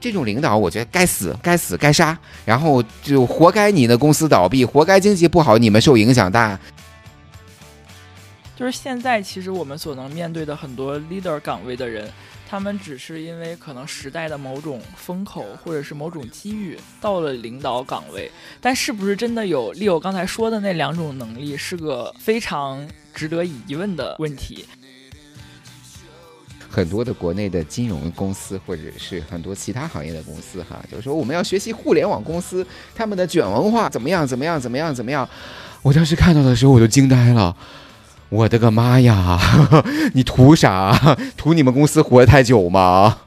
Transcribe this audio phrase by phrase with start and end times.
[0.00, 2.16] 这种领导，我觉得该死，该死，该杀，
[2.46, 6.58] 然后就活该你的公司倒闭，活该经济不好，你们受影响大。
[8.56, 12.10] 就是现在，其实我们所能面对的很多 leader 岗位的人，
[12.48, 24.66] 他们只是因为可能时代的某种风口或者是某种机遇到了领导岗位，但是不是真的有 Leo 刚才说的那两种能力，是个非常值得疑问的问题。
[26.68, 32.66] 很多的国内的金融公司或者是很多其他行业的公司哈，就是说我们要学习互联网公司
[32.96, 35.28] 他们的卷文化怎么样怎么样怎么样怎么样。
[35.82, 37.56] 我当时看到的时候我就惊呆了，
[38.28, 39.38] 我的个妈呀！
[40.14, 41.16] 你图啥？
[41.36, 43.20] 图你们公司活得太久吗？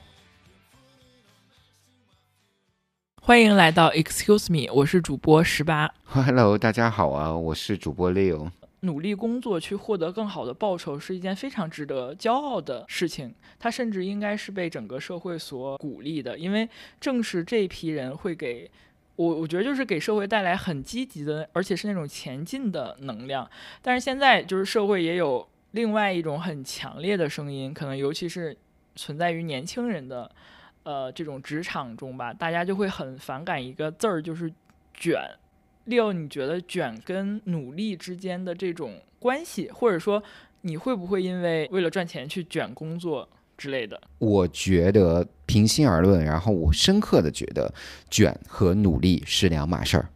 [3.21, 5.89] 欢迎来到 Excuse Me，我是主播十八。
[6.03, 8.49] Hello，大家好啊，我是主播 Leo。
[8.81, 16.69] 努力工作去获得更好的报酬是一件非常值得骄傲的事情，它甚至应该是被整个社会所鼓励的，因为
[16.99, 18.69] 正是这批人会给
[19.15, 23.49] 我，我觉得就是给社会带来很积极的，而且是那种前进的能量。
[23.81, 28.55] 但是现在就是社会也有另外一种很强烈的声音，可能尤其是
[28.95, 30.29] 存在于年轻人的
[30.83, 34.53] 呃这种职场中吧，大家就会很反感一个字儿，就是
[34.93, 35.19] 卷。
[35.87, 40.21] 六，你觉得卷跟努力之间的这种关系，或者说
[40.61, 43.99] 你会不会因为为了赚钱去卷工作之类的？
[44.19, 47.73] 我觉得平心而论，然后我深刻的觉得
[48.09, 50.09] 卷和努力是两码事儿。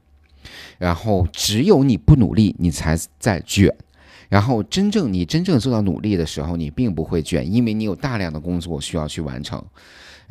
[0.77, 3.73] 然后只有你不努力，你才在卷。
[4.29, 9.63] 然后真正你真正做到努力的时候，你并不会卷，因为你有大量的工作需要去完成。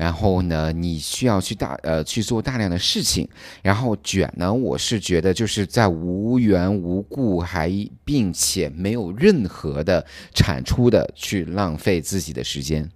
[0.00, 3.28] 然后呢，你需要去大呃去做大量的事情，
[3.62, 7.70] 然后卷呢，我是觉得就是在无缘无故还
[8.02, 12.90] 并且没有任何的产出的去浪费自己的时间。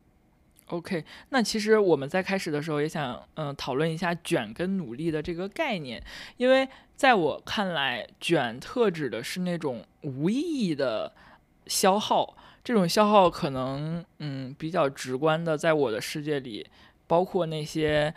[0.68, 6.02] OK，那其实我们在开始的时候也想嗯、讨论一下卷跟努力的这个概念，
[6.38, 6.66] 因为
[6.96, 11.12] 在我看来，卷特指的是那种无意义的
[11.66, 16.66] 消耗，这种消耗可能嗯比较直观的，在我的世界里。
[17.06, 18.14] 包括那些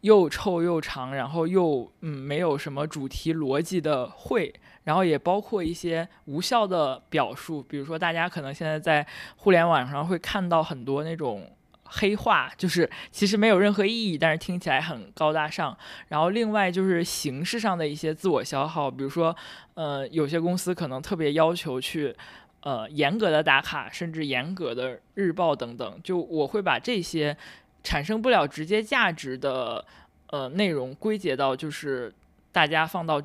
[0.00, 4.52] 又臭又长，然后又嗯没有什么主题逻辑的会，
[4.84, 9.06] 然后也包括一些无效的表述，比如说大家可能现在在
[9.36, 11.50] 互联网上会看到很多那种
[11.84, 15.76] 黑话，就是其实没有任何意义，但是听起来很高大上。
[16.08, 19.36] 然后另外就是形式上的一些自我消耗，比如说
[19.74, 22.16] 呃有些公司可能特别要求去。
[22.62, 27.34] 呃，严格的打卡，甚至严格的日报等等，就我会把这些。
[27.82, 29.84] 产生不了直接价值的
[30.28, 32.12] 呃内容归结到就是
[32.52, 33.22] 大家放到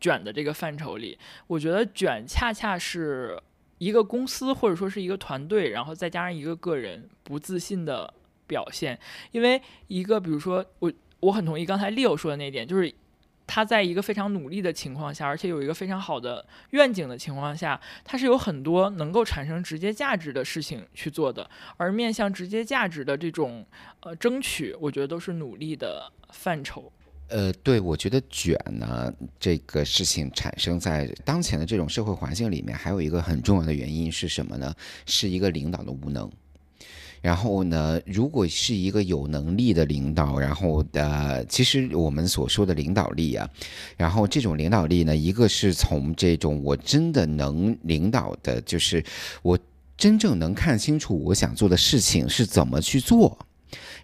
[0.00, 3.40] 卷的这个范畴里，我觉得卷恰恰是
[3.78, 8.12] 一个公司或者说是一个团队，然后再加上一个个人不自信的
[8.46, 8.98] 表现。
[9.32, 12.92] 因为一个比如说我我很同意刚才 Leo 说的那点，就是
[13.48, 21.48] 他在一个非常努力的情况下，而且有一个非常好的愿景的情况下，他是有很多能够产生直接价值的事情去做的。
[21.78, 23.66] 而面向直接价值的这种
[24.00, 26.92] 呃争取，我觉得都是努力的范畴。
[27.28, 34.74] 呃，对，我觉得卷呢这个事情产生在当前的这种社会环境里面，还有一个很重要的原因是什么呢？
[35.06, 36.30] 是一个领导的无能。
[37.20, 43.48] 然后呢，如果是一个有能力的领导，然后呃，其实我们所说的领导力啊，
[43.96, 49.04] 然后这种领导力呢，一个是从这种我真的能领导的，就是
[49.42, 49.58] 我
[49.96, 53.38] 真正能看清楚我想做的事情是怎么去做，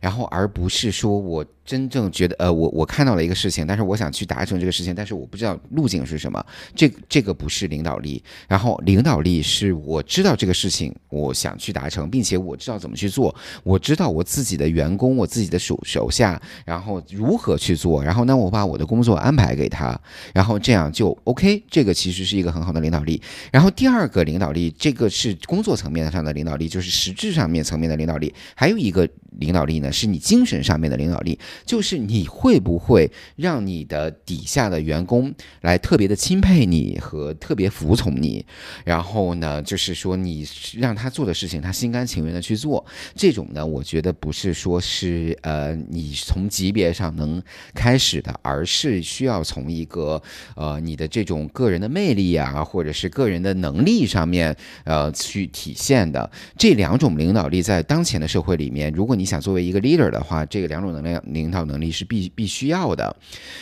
[0.01, 1.45] 然后而不是说我。
[1.65, 6.45] 真正觉得，呃，我我看到了一个事情，但是我想去达成这个事情，但是我不知道路径是什么。
[6.75, 19.99] 这这个不是领导力，然后领导力是我知道这个事情，我想去达成，并且我知道怎么去做，我知道我自己的员工，我自己的手手下，然后如何去做，然后呢，我把我的工作安排给他，
[20.35, 21.63] 然后这样就 OK。
[21.71, 23.21] 这个其实是一个很好的领导力。
[23.51, 28.33] 然后第二个领导力，这个是工作层面上的领导力，就是实质上面层面的领导力。
[28.55, 29.09] 还有一个
[29.39, 31.39] 领导力呢，是你精神上面的领导力。
[31.65, 38.45] 就是你会不会让你的底下的员工来特别的钦佩你和特别服从你，
[38.85, 40.47] 然后呢，就是说你
[40.79, 42.85] 让他做的事情，他心甘情愿的去做。
[43.15, 47.43] 这种呢，我觉得不是说是呃你从级别上能
[47.75, 50.21] 开始的，而是需要从一个
[50.57, 56.31] 呃你的这种个人的魅力啊，或者是个人的能力上面呃去体现的。
[56.57, 61.85] 这两种领导力在当前的社会里面，如果你想作为一个 leader 的话，这个两种能量领领导能力。
[61.95, 63.15] 是必必须要的，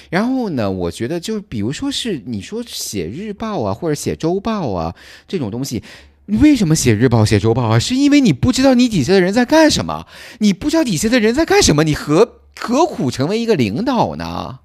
[0.09, 4.95] 然后呢，我觉得就比如说是你说写日报啊，或者写周报啊
[5.29, 5.83] 这种东西，
[6.25, 7.79] 你为什么写日报、写周报啊？
[7.79, 10.07] 是因为你不知道你底下的人在干什么，
[10.39, 14.61] 你不知道底下的人在干什么，你何何苦成为一个领导呢？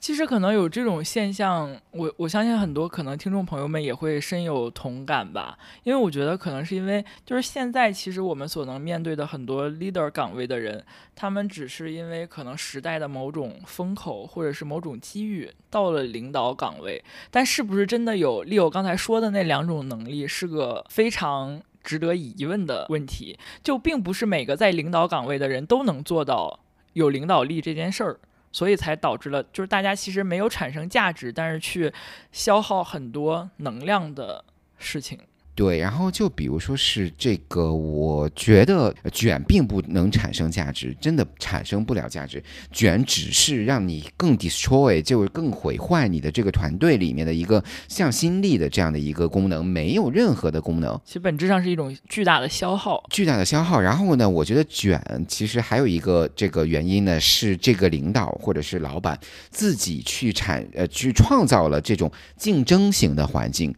[0.00, 5.58] 其实可能有这种现象，我我相信很多可能听众朋友们也会深有同感吧。
[5.82, 10.82] 因为我觉得可能是因为就是现在其实我们所能面对的很多 leader 岗位的人，
[11.14, 23.38] 他们只是因为可能时代的某种风口或者是某种机遇到了领导岗位，但是不是真的有 Leo 刚才说的那两种能力，是个非常值得疑问的问题。
[23.62, 26.60] 就并不是每个在领导岗位的人都能做到
[26.94, 28.18] 有领导力这件事儿。
[28.52, 31.92] 所以才导致了，就是大家其实没有产生价值，但是去
[32.32, 34.44] 消耗很多能量的
[34.78, 35.18] 事情。
[35.54, 42.42] 对，然后就比如说是这个，我觉得卷并不能产生价值，真的产生不了价值。
[42.72, 50.98] 卷只是让你更 destroy，就是更毁坏你的这个团队里面的一个向心力的这样的一个功能，没有任何的功能。
[51.04, 53.80] 其实本质上是一种巨大的消耗，巨大的消耗。
[53.80, 59.18] 然后呢，我觉得卷其实还有一个这个原因呢，是这个领导或者是老板
[59.50, 63.74] 自己去产呃去创造了这种竞争型的环境。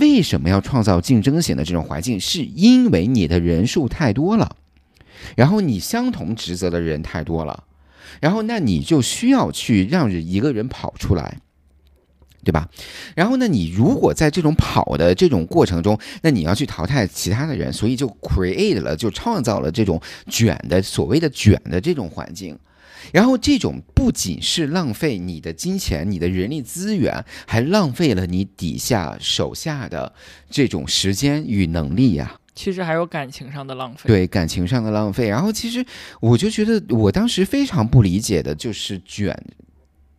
[0.00, 1.00] 为什么要创造？
[1.02, 4.56] 竞争型的这种环境，是因为你的人数太多了，
[5.36, 7.64] 然后你相同职责的人太多了，
[8.20, 11.38] 然后那你就需要去让一个人跑出来，
[12.44, 12.68] 对吧？
[13.14, 22.58] 然后呢，你如果在这种跑的这种过程中，那你要去淘汰其他的人，所以就 create 了，就创造了这种卷的所谓的卷的这种环境。
[23.12, 30.12] 然后这种不仅是浪费你的金钱、你的人力资源，还浪费了你底下手下的
[30.50, 32.36] 这种时间与能力呀。
[32.54, 34.02] 其实还有感情上的浪费。
[34.06, 35.26] 对，感情上的浪费。
[35.26, 35.84] 然后其实
[36.20, 39.34] 我就觉得，我当时非常不理解的就是卷。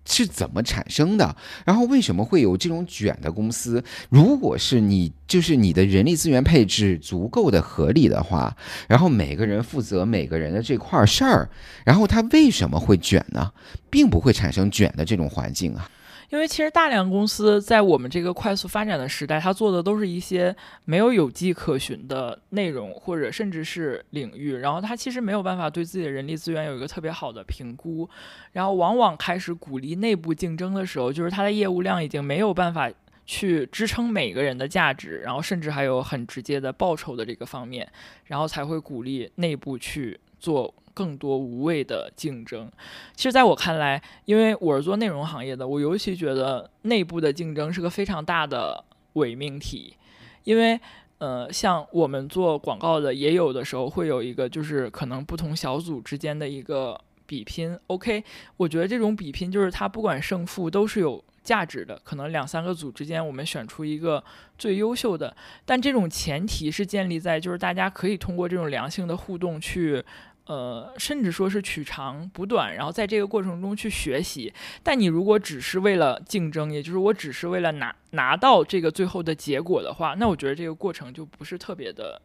[0.05, 1.35] 是怎么产生的？
[1.65, 3.83] 然后为什么会有这种卷的公司？
[4.09, 8.55] 如果是你，就是你的人力资源配置足够的合理的话，
[8.87, 11.49] 然后每个人负责每个人的这块事儿，
[11.85, 13.51] 然后他为什么会卷呢？
[13.89, 15.89] 并不会产生卷的这种环境啊。
[16.33, 20.53] 因为其实大量公司在我们这个快速发展的时代，它做的都是一些
[20.83, 28.09] 没有有迹可循的内容，或者甚至是领域，然后它其实没有办法对自己的人力资源有一个特别好的评估，
[28.53, 32.91] 然后往往开始鼓励内部竞争的时候，就是它的业务量已经没有办法
[33.27, 37.87] 去支撑每个人的价值，然后甚至还有很直接的报酬的这个方面，
[38.25, 40.73] 然后才会鼓励内部去做。
[40.93, 42.71] 更多无谓的竞争，
[43.15, 49.95] 其实在我看来，因为我是做内容行业的，我尤其觉得内部的竞争是个非常大的伪命题。
[50.43, 50.79] 因为，
[51.19, 57.79] 呃，像我们做广告的，也有的时候会有一个，就是可能不同小组之间的一个比拼。
[57.87, 58.23] OK，
[58.57, 61.97] 我觉得这种比拼就是它不管胜负都是有价值的。
[62.03, 64.21] 可能两三个组之间，我们选出一个
[64.57, 70.03] 最优秀的，但这种前提是建立在就是大家可以通过这种良性的互动去。
[70.45, 74.53] 呃，甚至说是取长补短，然后在这个过程中去学习。
[74.83, 82.21] 但你如果只是为了竞争，也就是我只是为了拿拿到这个最后的结果的话，那我觉得这个过程就不是特别的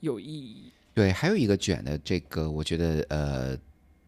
[0.00, 0.72] 有意义。
[0.94, 3.56] 对，还有一个卷的这个，我觉得呃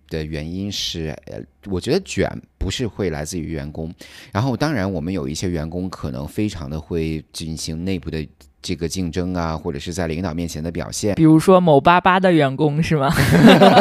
[0.09, 3.95] 的原因是，呃，我觉得卷不是会来自于员工。
[4.33, 8.27] 然后，当然我们有一些员工可能非常的会进行内部的。
[8.63, 13.13] 这个竞争啊，或者是在领导面前的表现，比如说某巴巴的员工是吗？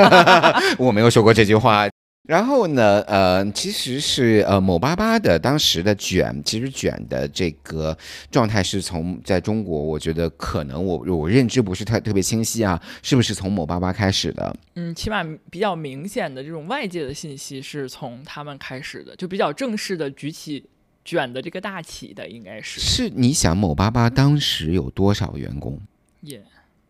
[0.77, 1.87] 我没有说过这句话。
[2.27, 7.97] 然后呢，呃，其实是呃某巴巴的当时的卷，其实卷的这个
[8.29, 14.55] 状态是从在中国，我觉得可能我我认知不是特特别清晰啊，是不是从某巴巴开始的？
[14.75, 20.63] 嗯，起码比较明显的这种外界的信息是从他们开始的，就比较正式的举起。
[21.09, 25.79] 卷的这个大旗的应该是是你想某巴巴当时有多少员工，
[26.21, 26.39] 也，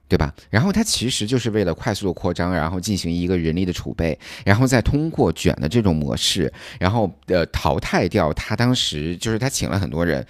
[0.09, 0.35] 对吧？
[0.49, 10.25] 然后它其实就是为了快速的扩张，然后进行一个人力的储备，然后再通过卷的这种模式，然后呃淘汰掉他当时就是他请了很多人，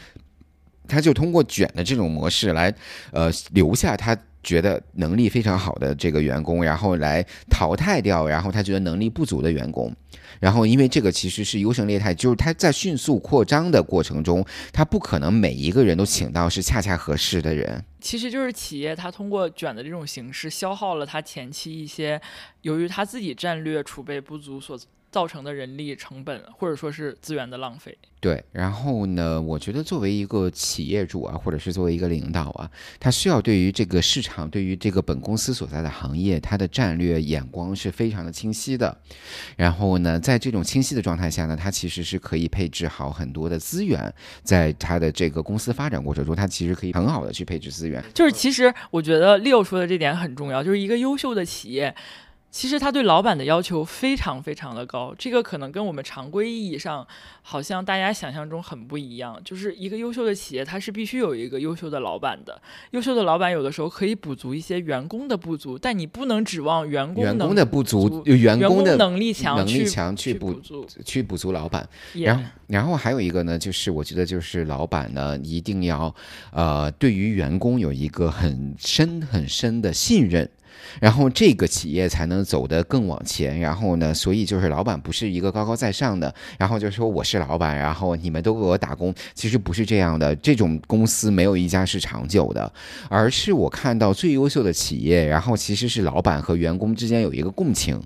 [0.87, 2.71] 他就通过卷的这种模式来
[3.11, 9.91] 呃留下他觉得能力非常好的这个员工，然后来淘汰掉然后他觉得能力不足的员工。
[10.39, 17.83] 然后，因为这个其实是优胜劣汰，就是他在迅速扩张的过程中，他不可能每一个人都请到是恰恰合适的人。
[17.99, 22.21] 其实就是企业它通过卷的这种形式，消耗了它前期一些
[22.61, 24.79] 由于它自己战略储备不足所
[25.11, 27.97] 造成的人力成本或者说是资源的浪费。
[28.21, 38.97] 对，然后呢，我觉得作为一个企业主啊，或者是作为一个领导啊，他需要对于这个市场，对于这个本公司所在的行业，他的战略眼光是非常的清晰的。
[39.55, 44.13] 然后呢，在这种清晰的状态下呢，他其实是可以配置好很多的资源，
[44.43, 48.03] 在他的这个公司发展过程中，他其实可以很好的去配置资源。
[48.13, 51.95] 就是其实我觉得 Leo 说的这点很重要，就是一个优秀的企业。
[52.51, 57.07] 其实他对老板的要求非常非常的高，这个可能跟我们常规意义上
[57.43, 59.39] 好像大家想象中很不一样。
[59.45, 62.59] 就是一个优秀的企业，它是必须有一个优秀的老板的。
[62.91, 71.87] 优秀的老板有的时候可以补足一些员工的不足，但你不能指望员工员工的不足，员工的能力强能力强去补足去补足老板。
[72.13, 76.13] 然后然后还有一个呢，就是我觉得就是老板呢一定要
[76.51, 80.49] 呃对于员工有一个很深很深的信任。
[80.99, 83.59] 然后这个企业才能走得更往前。
[83.59, 89.13] 然后呢，所以就是老板不是一个高高在上的，然后就说我是老板，然后你们都给我打工。
[89.33, 92.71] 其实不是这样的，这种公司没有一家是长久的，
[93.09, 98.01] 而是我看到最优秀的企业，然后其实是老板和员工之间有一个共情。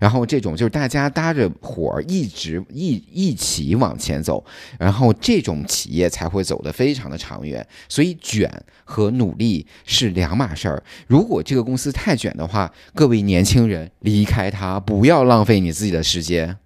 [0.00, 4.44] 然后这种就是大家搭着伙儿一直一一起往前走，
[4.78, 7.66] 然后这种企业才会走得非常的长远。
[7.88, 8.50] 所以卷
[8.84, 10.82] 和努力是两码事儿。
[11.06, 16.56] 如果这个公司太卷的话，各位年轻人离开它，不要浪费你自己的时间，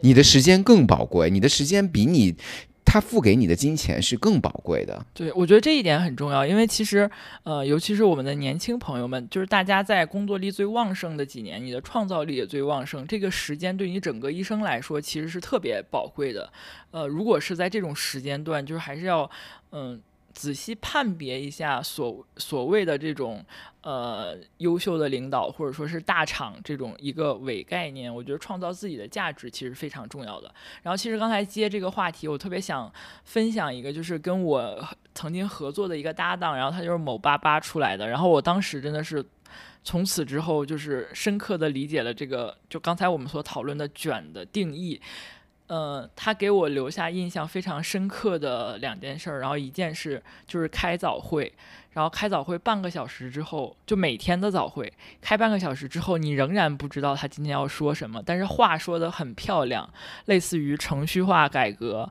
[0.00, 2.36] 你的时间更宝贵，你的时间比你。
[2.90, 5.04] 他付给你的金钱是更宝贵的。
[5.12, 7.08] 对，我觉得这一点很重要，因为其实，
[7.42, 16.50] 呃，尤其是我们的年轻朋友们，就是大家在工作力最旺盛的几年，你的创造力也最旺盛，这个时间对你整个一生来说，其实是特别宝贵的。
[16.90, 19.30] 呃，如果是在这种时间段，就是还是要，
[19.72, 20.00] 嗯。
[20.38, 23.44] 仔细判别一下所所谓的这种
[23.80, 30.54] 呃优秀的领导或者说是大厂这种一个伪概念，我觉得创造自己的价值其实非常重要的。
[30.84, 32.90] 然后其实刚才接这个话题，我特别想
[33.24, 38.06] 分享一个，就是跟我曾经合作的一个搭档，然后他就是某八八出来的。
[38.06, 39.24] 然后我当时真的是
[39.82, 45.00] 从此之后就是深刻的理解了这个，就刚才我们所讨论的卷的定义。
[45.68, 51.52] 呃，他给我留下印象非常深刻的两件事，然后一件事就是开早会，
[51.92, 59.88] 然后开早会半个小时之后，就每天的早会开半个小时之后，你仍然不知道他今天要说什么，但是话说的很漂亮，
[60.24, 62.10] 类似于程序化改革，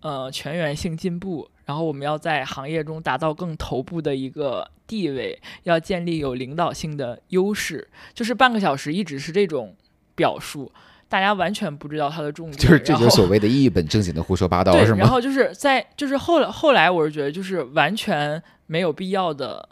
[0.00, 9.74] 呃，全员性进步，然后我们要在行业中达到更头部的一个地位，要建立有领导性的优势，就是半个小时一直是这种
[10.14, 10.70] 表述。
[11.10, 14.98] 大家完全不知道他的重点，就是这就是所谓的一本正经的胡说八道，是吗？
[15.00, 19.68] 然后就是在就是后来后来，我是觉得就是完全没有必要的，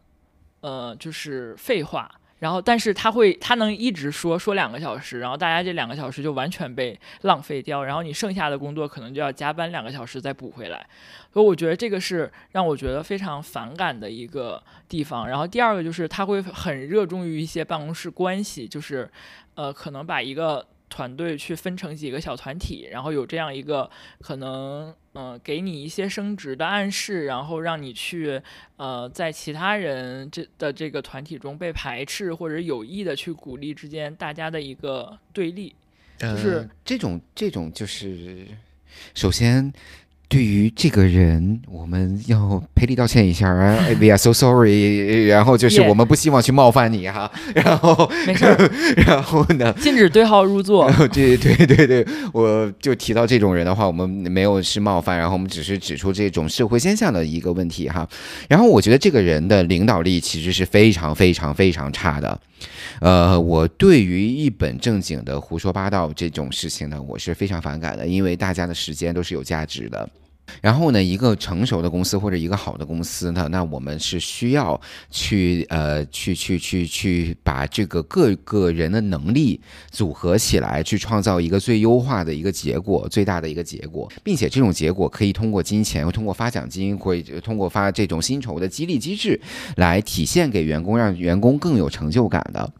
[0.62, 2.10] 呃，就是废话。
[2.40, 10.86] 然后，但是他会他能一直说说两个小时，然后大家这两个小时就完全被浪费掉，然后你剩下的工作可能就要加班两个小时再补回来。
[11.32, 15.28] 所以我觉得这个是让我觉得非常反感的一个地方。
[15.28, 19.08] 然后第二个就是他会很热衷于一些办公室关系，就是
[19.54, 20.66] 呃，可能把一个。
[20.88, 23.90] 团队去分成几个小团体，然后有这样一个
[24.20, 28.40] 可能，嗯，给你一些升职的暗示，然后让你去，
[28.76, 35.74] 呃，在其他人这的这个团体中被排斥，或者有意的去鼓励之间大家的一个对立，
[36.18, 38.46] 就是这种这种就是，
[39.14, 39.72] 首先。
[40.28, 43.86] 对于这个人，我们要赔礼道歉一下啊！
[43.98, 45.26] We are so sorry。
[45.26, 47.30] 然后就是我们不希望去冒犯你哈。
[47.54, 48.44] 然后没事。
[49.06, 49.72] 然后呢？
[49.80, 50.86] 禁止对号入座。
[51.10, 58.06] 对对对对，我就提到这种人的话，我们没有是冒犯，然后我们只是指出这种社会现象的一个问题哈。
[58.50, 62.38] 然后我觉得这个人的领导力其实是非常非常非常差的。
[63.00, 70.06] 呃，我对于一本正经的胡说八道这种事情呢，我是非常反感的，因为大家的时间都是有价值的。
[70.60, 89.40] 然后呢，一个成熟的公司或者一个好的公司呢，那我们是需要去呃去去去去把这个各个人的能力组合起来，去创造一个最优化的一个结果，最大的一个结果，并且这种结果可以通过金钱，通过发奖金，或通过发这种薪酬的激励机制
[89.76, 92.70] 来体现给员工，让员工更有成就感的。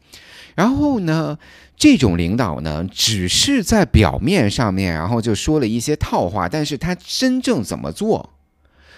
[0.59, 1.39] 然后呢，
[1.77, 8.35] 这种领导呢，只是在表面上面，然后就说了一些套话，但是他真正怎么做，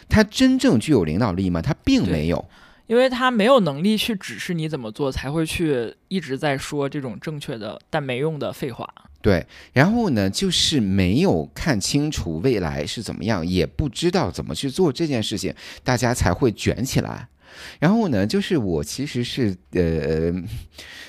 [0.08, 1.60] 他真正具有领导力吗？
[1.60, 2.48] 他并没有，
[2.86, 8.88] 因为他没有能力去指示你怎么做，才会去一直在说这种正确的但没用的废话。
[9.20, 17.28] 对，然后呢，就是没有看清楚未来是怎么样，也不知道怎么去做这件事情，大家才会卷起来。
[17.78, 20.32] 然后呢，就是我其实是呃，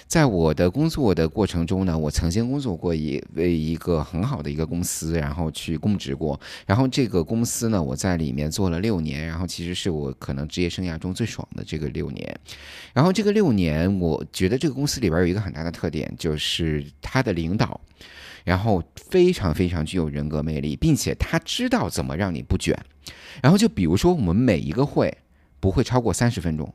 [0.08, 6.40] 在我的工作的过程中呢，我曾经工作过一为一个很好的一个公司，然后去供职过。
[6.66, 12.40] 然后这个公司呢，我在里面做了六年，然后其实是我可能职业生涯中最爽的这个六年。
[12.94, 17.80] 然后这个六年，我觉得这个公司里边有一个很大的特点，就是他的领导，
[18.44, 22.78] 然后非常非常具有人格魅力，并且他知道怎么让你不卷。
[23.42, 25.18] 然后就比如说，我们每一个会。
[25.62, 26.74] 不会超过三十分钟，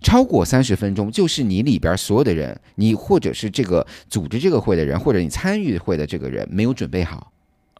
[0.00, 7.30] 超过三十分钟就是你里边所有的人，你或者是这个组织这个会的人，或者你参与会的这个人没有准备好。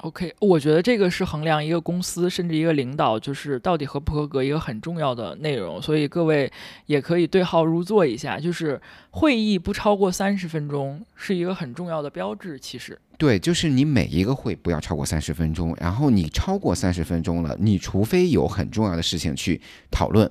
[0.03, 6.51] OK，我觉得这个是衡量一个公司甚至一个领导就是到底合不合格一个很重要的内容，所以各位
[6.87, 8.81] 也可以对号入座一下，就是
[9.11, 12.59] 会议不超过三十分钟是一个很重要的标志。
[12.59, 20.29] 其实，对，就是你每一个会不要超过三十分钟，然后你超过三十分钟了，你除非有很重要的事情去讨论。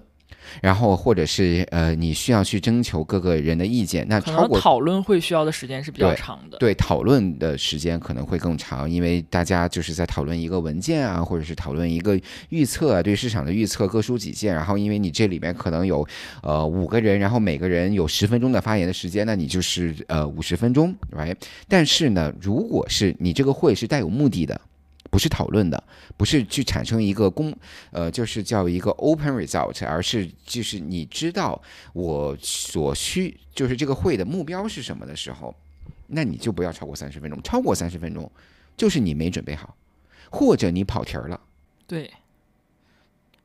[0.62, 6.58] 然后，或者是呃，你需要去征求各个人的意见，那超过讨论会需要的时间是比较长的。
[6.58, 12.20] 对，讨论的时间可能会更长，因为大家就是在讨论一个文件啊，或者是讨论一个
[12.50, 14.54] 预测啊，对市场的预测各抒己见。
[14.54, 16.06] 然后，因为你这里面可能有
[16.44, 21.36] 呃五个人，然后每个人有十分钟的发言的时间，那你就是呃五十分钟，right？
[21.68, 24.60] 但是呢，如果是你这个会是带有目的的。
[25.12, 25.84] 不是讨论的，
[26.16, 27.54] 不是去产生一个公，
[27.92, 31.62] 呃，就是叫一个 open result，而是就是你知道
[31.94, 35.54] 我所需，就是这个会的目标是什么的时候，
[36.08, 38.32] 那你就不要超过三十分钟，超过三十分钟
[38.78, 39.76] 就是你没准备好，
[40.30, 41.40] 或者你跑题儿了。
[41.86, 42.10] 对，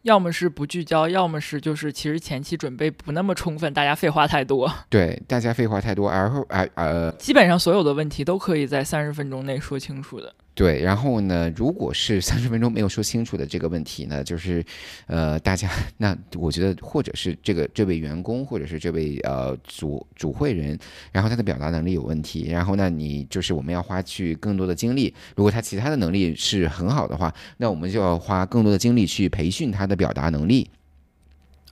[0.03, 4.73] 要么是不聚焦，要么是就是其实前期准备不那么充分，大家废话太多。
[4.89, 10.33] 对，大家废话太多，而后而呃，基本上所有的问题都可以在三十分钟内说清楚的。
[10.57, 14.65] 对，然后呢，如果是三十分钟没有说清楚的这个问题呢，就是，
[15.07, 20.79] 呃，大家那我觉得，或者是这个这位员工，或者是这位呃主主会人，
[21.13, 30.71] 然后他的表达能力有问题，然后呢，你就是我们要花去更多的精力，如果他其他的能力是很好的话，那我们就要花更多的精力去培训他的表达能力。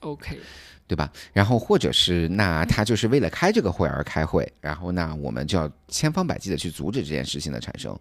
[0.00, 0.37] OK。
[0.87, 1.11] 对吧？
[1.33, 7.99] 然后或者是那他就是为了开这个会而开会，然后那我们就要千方百计的去阻止这件事情的产生。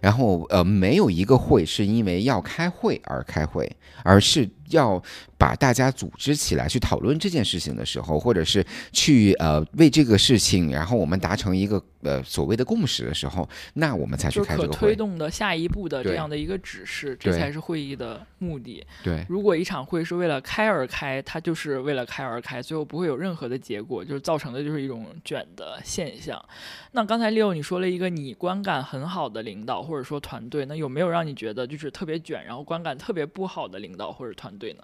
[0.00, 3.70] 然后呃，没有一个会是因为要开会而开会，
[4.02, 4.48] 而是。
[4.70, 5.02] 要
[5.36, 14.88] 把大家组织起来去讨论这件事情的时候，或者是去呃为这个事情，然后我们达成一个呃所谓的共识的时候，那我们才去开这个会。
[14.88, 18.84] 推动的下一步的这样的一个指示，这才是会议的目的。
[19.04, 26.44] 对，如果一场会是为了开而开，它就是为了开而开，最后不会有任何的结果，就是造成的就是一种卷的现象。
[26.92, 34.48] 那刚才 Leo 你说了一个你观感很好的领导或者说团队，那有没有让你觉得就是特别卷，然后观感特别不好的领导或者团？
[34.58, 34.82] 对呢，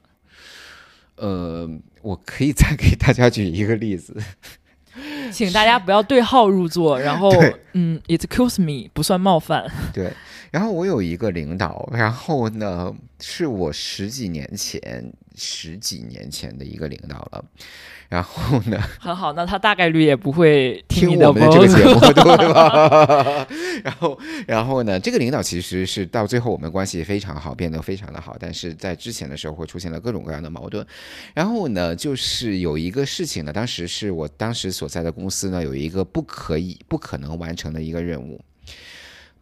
[1.17, 1.69] 呃，
[2.03, 4.17] 我可以再给大家举一个例子，
[5.33, 7.31] 请大家不要对号入座，然后
[7.73, 9.71] 嗯，excuse me，不算冒犯。
[9.93, 10.13] 对，
[10.51, 17.45] 然后我有一个领导，然后呢，是我十几年前、十几年前的一个领导了。
[18.09, 18.79] 然后呢？
[19.01, 23.47] 很好，那他大概率也不会听我们的这个节目，对吧？
[23.83, 25.01] 然后，然后呢？
[25.01, 28.37] 这个领导其实是到最后我们关系非常好，变得非常的好。
[28.39, 30.87] 但是在之前的时候会出现了各种各样的矛盾。
[31.35, 38.41] 然后呢，就是有一个事情呢，当时是我当时所在的公司呢，有一个不可以、不可能完成的一个任务。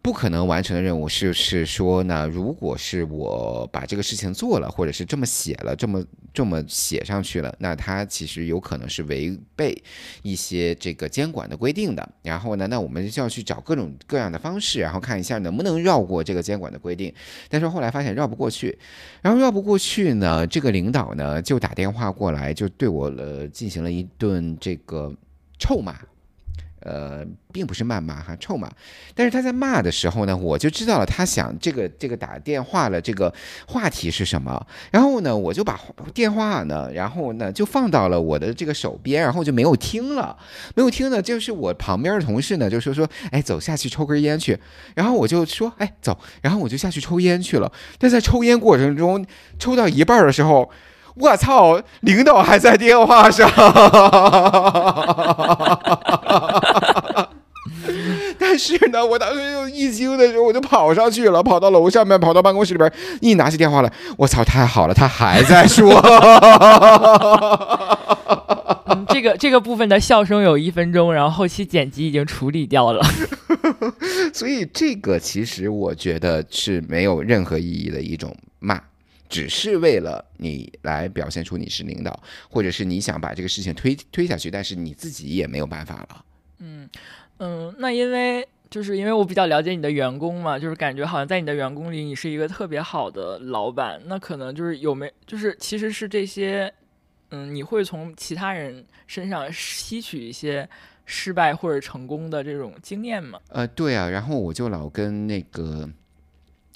[0.03, 9.81] 不可能完成的任务是是说呢，如果是我把这个事情做了，或者是这么写了，这么这么写上去了，那它其实有可能是违背
[10.21, 12.07] 一些这个监管的规定的。
[12.21, 17.13] 然后呢，那我们就要去找各种各样的方式，然后看一下能不能绕过这个监管的规定。
[17.47, 18.77] 但是后来发现绕不过去，
[19.21, 25.15] 然后绕不过去呢，这个领导呢就打电话过来，就对我了进行了一顿这个
[25.57, 25.95] 臭骂。
[26.83, 28.69] 呃，并不是谩骂哈，臭骂。
[29.15, 33.33] 但是他在骂的时候呢，我就知道了他想这个这个打电话了，这个
[33.67, 34.65] 话题是什么。
[34.91, 35.79] 然后呢，我就把
[36.13, 40.37] 电话呢，然后呢就放到了我的这个手边，然后就没有听了，
[40.75, 41.21] 没有听呢。
[41.21, 44.59] 就是我旁边的同事呢，就说说，哎，走下去抽根烟去。
[44.95, 46.17] 然后我就说，哎，走。
[46.41, 47.71] 然后我就下去抽烟去了。
[47.97, 49.25] 但在抽烟过程中，
[49.57, 50.69] 抽到一半的时候。
[51.15, 51.79] 我操！
[51.99, 53.47] 领导还在电话上，
[58.53, 64.43] 但是呢，我当时又一惊的时候，我就跑上去了，跑到楼下面，跑到办公室里边，一拿起电话来，我操！
[64.43, 65.99] 太好了，他还在说。
[69.09, 73.03] 这个这个部分的笑声有一分钟，然后后期剪辑已经处理掉了。
[74.31, 78.79] 所以这个其实我觉得是没有任何意义的一种骂。
[79.29, 86.23] 只是为了你来表现出你是领导，或者是你想把这个事情推推下去，但是你自己也没有办法了。
[86.59, 86.87] 嗯
[87.45, 94.01] 嗯，那因为就是因为我比较了解你的员工嘛，就是感觉好像在你的员工里，你是一个特别好的老板。
[94.05, 96.73] 那可能就是有没就是其实是这些，
[97.31, 100.67] 嗯，你会从其他人身上吸取一些
[101.05, 103.37] 失败或者成功的这种经验吗？
[103.49, 105.89] 呃，对啊，然后我就老跟那个。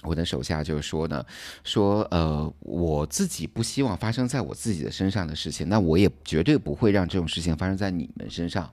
[0.03, 1.25] 我的手下就是说呢，
[1.63, 8.71] 说呃，我自己不希望发生在我自己的身上的事情，那我也绝对不会让这种事情发生在你们身上，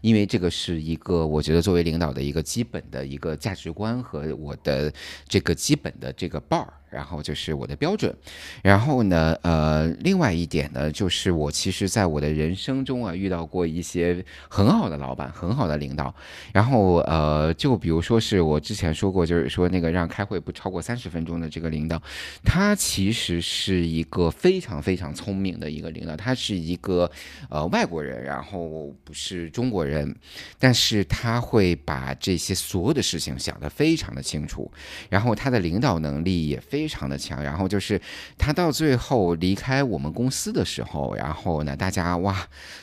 [0.00, 4.92] 因为这个是一个我觉得作为领导的一个基本的一个价值观和我的
[5.28, 6.66] 这个基本的这个 bar。
[6.92, 8.14] 然后就是我的标准，
[8.62, 16.14] 然后呢，呃，另外一点呢，就是我其实在我的人生中啊，遇到过一些很好的老板，很好的领导。
[16.52, 22.00] 然后呃，就比如说是我之前说过，就是说那个让开会不超过三十分钟的这个领导，
[22.44, 27.10] 他其实是一个非常非常聪明的一个领导，他是一个
[27.48, 30.14] 呃外国人，然后不是中国人，
[30.58, 34.70] 但是他会把这些所有的事情想得非常的清楚，
[35.08, 36.81] 然后他的领导能力也非。
[36.82, 38.00] 非常的强，然后就是
[38.36, 42.36] 他到最后离开我们公司的时候，然后呢，大家哇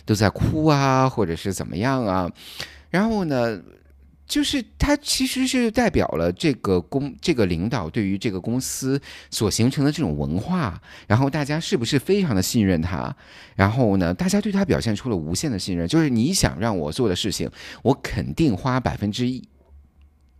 [0.05, 2.31] 都在哭啊，或者是怎么样啊，
[2.89, 3.59] 然后呢，
[4.25, 13.13] 就是他其实是代表了这个公这个领导对于这个公司所形成的这种文化，然后大家是不是非常的信任他？
[13.57, 17.51] 然后呢，大家对他表现出了无限的信任，就是你想让我做的事情，
[17.83, 19.45] 我肯定花百分之一。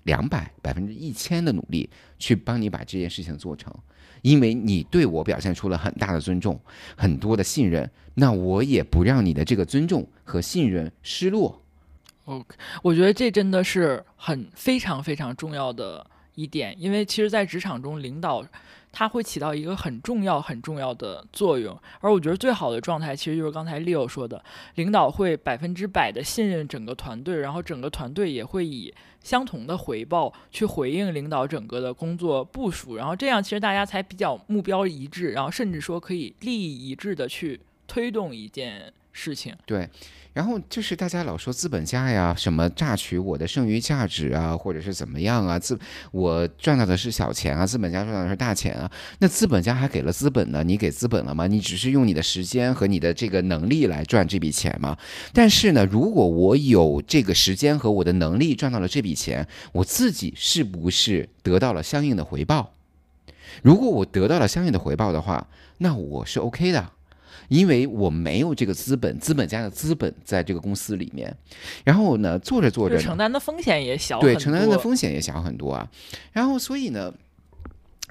[0.03, 3.73] 两百百分之一千的努力去帮你把这件事情做成，
[4.21, 6.59] 因为你对我表现出了很大的尊重，
[6.95, 11.61] 很多的信任，那我也不让你的这个尊重和信任失落。
[12.25, 18.45] OK，我觉得这真的是很非常非常重要的一点，因为其实，在职场中，领导。
[18.91, 24.43] 它会起到一个很重要、很重要的作用，而我觉得最好的状态其实就是刚才 Leo 说的，
[24.75, 39.55] 领导会百分之百的信任整个团队，然后整个团队也会以相同的回报去回应领导整个的工作部署，然后这样其实大家才比较目标一致，然后甚至说可以利益一致的去推动一件事情。
[39.65, 39.87] 对。
[40.39, 45.59] 然后就是大家老说资本家呀，什么榨取我的剩余价值啊，或者是怎么样啊？
[45.59, 45.77] 资
[46.13, 48.89] 我赚到的是小钱啊，资本家赚到的是大钱啊。
[49.17, 50.63] 那资本家还给了资本呢？
[50.63, 51.45] 你给资本了吗？
[51.45, 54.97] 你只是用你的时间和你的这个能力来赚这笔钱吗？
[55.33, 62.71] 但是呢，如果我有这个时间和我的能力赚到了这笔钱，我自己是不是得到了相应的回报？
[63.61, 65.49] 如果我得到了相应的回报的话，
[65.79, 66.91] 那我是 OK 的。
[67.49, 71.35] 因为我没有这个资本，资本家的资本在这个公司里面，
[71.83, 75.89] 然后呢，做着做着，承担的风险也小，对，承担的风险也小很多啊。
[76.31, 77.11] 然后所以呢，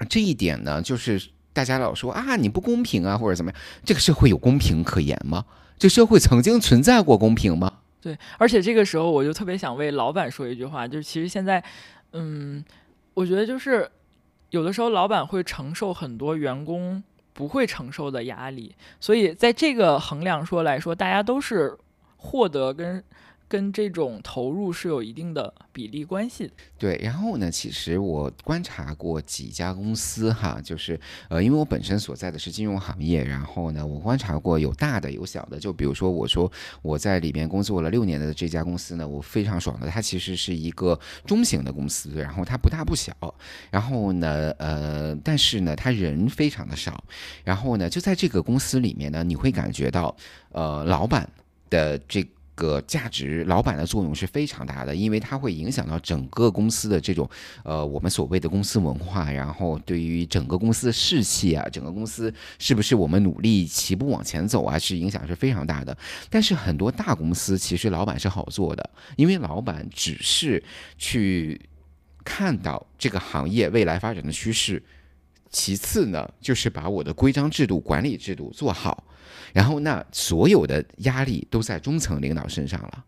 [0.09, 3.59] 这一点呢，就是大家老说啊，你不公平啊，或者怎么样？
[3.85, 5.45] 这个社会有公平可言吗？
[5.77, 7.79] 这社会曾经存在过公平吗？
[8.01, 11.63] 对，而且这个时候我就特别想为老板说一句话，就是其实现在，
[12.11, 12.63] 嗯，
[13.13, 13.89] 我觉得就是
[14.49, 17.01] 有的时候老板会承受很多员工。
[17.39, 21.77] 不会承受的压力，所以在这个衡量说来说，大家都是
[22.17, 23.01] 获得跟。
[23.49, 26.53] 跟这种投入是有一定的比例关系的。
[26.77, 30.97] 对，然后呢，其实我观察过几家公司哈，就是
[31.29, 35.59] 呃，因为我本身所在的是金融行业，然后呢，我观察过有大的有小的。
[35.59, 36.49] 就比如说，我说
[36.83, 43.11] 我在里边工作了六年的这家公司呢，我非常爽的，它其实是一个中型的公司，然后它不大不小，
[43.71, 47.03] 然后呢，呃，但是呢，它人非常的少，
[47.43, 50.15] 然后呢，就在这个公司里面呢，你会感觉到
[50.51, 51.27] 呃，老板
[51.71, 52.23] 的这。
[52.59, 57.27] 个价值，老板的作用是非常大的，因为它会影响到整个公司的这种，
[57.63, 65.97] 呃，我们所谓的公司文化，然后对于整个公司的士气啊，整个公司是不是我们努力齐步往前走啊，是影响是非常大的。
[66.29, 70.61] 但是很多大公司其实老板是好做的，因为老板只是
[70.97, 71.59] 去
[72.25, 74.83] 看到这个行业未来发展的趋势，
[75.49, 79.03] 其次呢，就是把我的规章制度、管理制度做好。
[79.51, 83.05] 然后，那所有的压力都在中层领导身上了。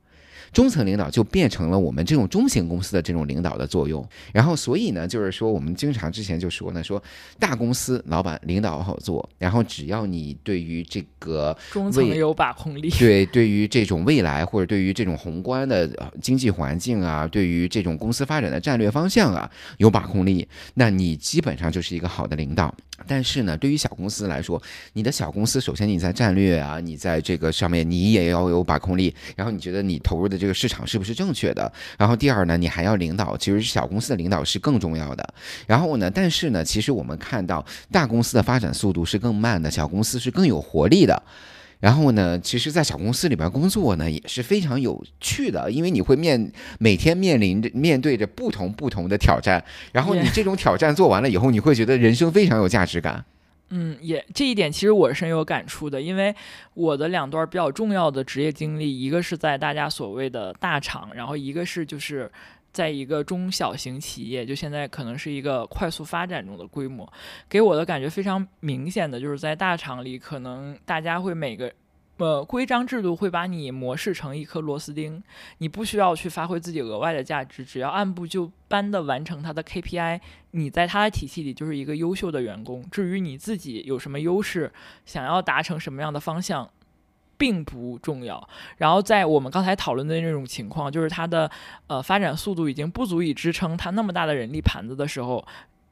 [0.54, 7.02] 中层领导就变成了我们这种中型公司的这种领导的作用，然后所以呢，就是说我们经常之前就说呢，说
[7.40, 15.90] 大公司老板领导好做，然后只要你对于这个中层有把控力，对，对于这种未来或者对于这种宏观的
[16.22, 22.76] 经济环境啊，对于这种公司发展的战略方向啊有把控力，那你基本上就是一个好的领导。
[23.08, 24.62] 但是呢，对于小公司来说，
[24.94, 30.41] 你的小公司首先你在战略啊，你在这个上面你也要有把控力，然后你觉得你投入的。
[30.42, 31.72] 这个市场是不是正确的。
[31.98, 35.34] 然后第二呢，你还要领导，其实小公司的领导是更重要的。
[35.68, 41.22] 然后呢，但是呢，其实我们看到大公司的发展速度是更慢的，小公司是更有活力的。
[41.80, 53.26] 然后呢，其实，在小公司里边工作呢，也是非常有趣的，因为你会面每天面临着面对着不同不同的挑战，然后你这种挑战做完了以后，你会觉得人生非常有价值感。
[53.72, 56.36] 嗯，也这一点其实我深有感触的，因为
[56.74, 62.32] 我的两段比较重要的职业经历，一个是在大家所谓的大厂，然后一个是就是
[62.72, 67.12] 在一个中小型企业，就现在可能是一个快速发展中的规模，
[67.50, 71.72] 给我的感觉非常明显的就是在大厂里，可能大家会每个。
[72.18, 75.24] 呃，规章制度会把你模式成一颗螺丝钉，
[75.58, 80.20] 你不需要去发挥自己额外的价值，只要按部就班的完成它的 KPI，
[80.52, 82.88] 你在它的体系里就是一个优秀的员工。
[82.92, 84.72] 至于你自己有什么优势，
[85.04, 86.70] 想要达成什么样的方向，
[87.38, 88.48] 并不重要。
[88.78, 91.50] 然后在我们刚才讨论的那种情况，就是它的
[91.88, 95.44] 呃发展速度已经不足以支撑它那么大的人力盘子的时候。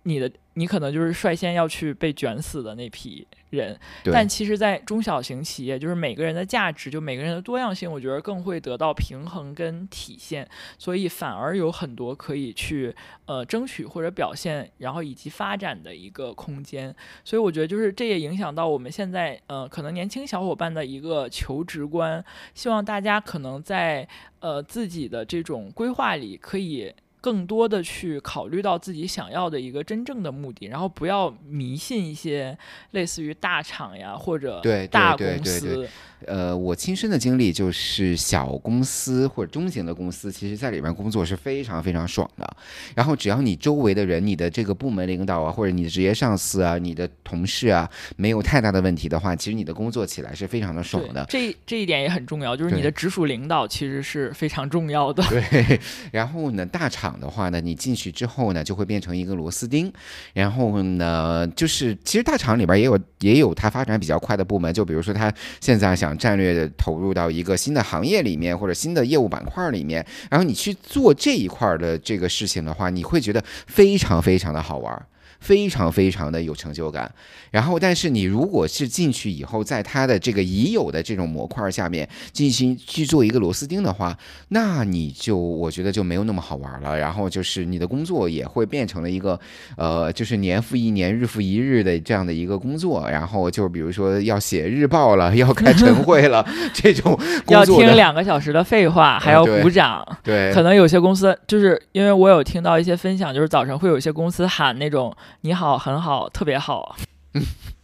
[0.10, 12.94] 你的你可能就是率先要去被卷死的那批人，但其实，在中小型企业，就是每个人的价值，就每个人的多样性，我觉得更会得到平衡跟体现，所以反而有很多可以去
[13.28, 16.94] 呃争取或者表现，然后以及发展的一个空间。
[17.24, 24.08] 所以我觉得，就是这也影响到我们现在呃可能年轻小伙伴的一个求职观，希望大家可能在
[24.40, 26.92] 呃自己的这种规划里可以。
[27.22, 32.58] 更多的去考虑到自己想要的一个真正的目的，然后不要迷信一些
[32.92, 35.88] 类似于大厂呀或者大公司。
[36.26, 42.58] 呃，我亲身的经历就是小公司或者中型的公司，其实在里面工作是非常非常爽的。
[42.96, 51.26] 然后只要你周围的人、你的这个部门领导啊，或者你的职业上司啊、你的同事啊，没有太大的问题的话，其实你的工作起来是非常的爽的。
[51.28, 55.24] 这这一点也很重要，就是你的直属领导其实是非常重要的。
[55.24, 55.80] 对。
[56.14, 57.10] 然后呢，大厂。
[57.20, 59.92] 的话呢，你进去之后呢，就会变成一个螺丝钉。
[60.34, 75.06] 然后呢，就是其实大厂里边也有也有它发展比较快的部门，就比如说它现在想战略的投入到一个新的行业里面或者新的业务板块里面，然后你去做这一块的这个事情的话，你会觉得非常非常的好玩。
[75.40, 77.12] 非常非常的有成就感，
[77.50, 84.16] 然后，但是你如果是进去以后，在它的这个已有的这种模块下面进行去做一个螺丝钉的话，
[84.50, 86.98] 那你就我觉得就没有那么好玩了。
[86.98, 89.40] 然后就是你的工作也会变成了一个，
[89.78, 93.10] 呃，就是年复一年、日复一日的这样的一个工作。
[93.10, 100.06] 然后就比如说要写日报了， 要开晨会了， 这种要听两个小时的废话，还要鼓掌。
[100.22, 105.16] 对，可能有些公司就是因为我有听到一些分享，就是早晨会有一些公司喊那种。
[105.42, 106.96] 你好，很好，特别好。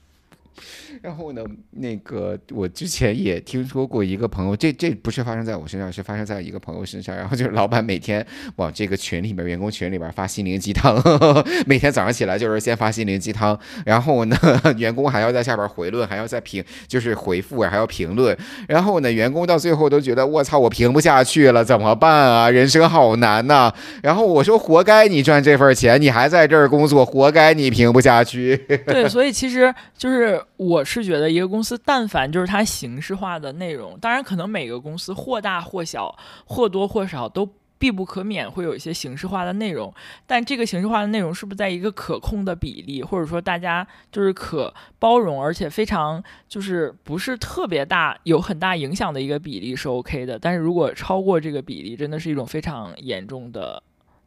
[1.06, 7.16] 然后呢，那个我之前也听说过一个朋友，这这不是发生在我身上，是发生在一个朋友身上。
[7.16, 11.00] 然后就是老板每天往这个群里面、员工群里边发心灵鸡汤，
[11.68, 14.36] 每天早上起来就是先发心灵鸡汤，然后呢，
[14.80, 18.36] 员工还要在下边回论，还要再评，就是回复还要评论。
[18.68, 22.50] 然后呢，员工到最后都觉得我操，我评不下去了，怎么办啊？
[22.50, 23.72] 人生好难呐。
[24.02, 28.58] 然后我说，活该你赚这份钱，你还在这儿工作，活该你评不下去。
[28.88, 30.95] 对，所以其实就是我是。
[31.02, 39.94] 是觉得一个公司，但凡就是它形式化的内容，当然可能每个公司或大或小，或多或少都必不可免会有一些形式化的内容。
[40.26, 50.40] 但这个形式化的内容是不是在一个可控的比例，或者说大家就是可包容，而且非常就是不是特别大，有很大影响的一个比例是 OK 的。
[50.40, 53.84] 但是如果超过这个比例，真的是一种非常严重的。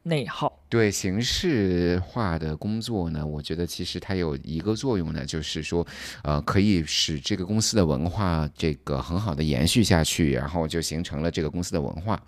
[0.08, 5.86] 内耗对形式化的工作呢，我觉得其实它有一个作用呢，就是说，
[6.22, 12.20] 呃，可以使这个公司的文化这个很好的延续下去，然后就形成了这个公司的文化。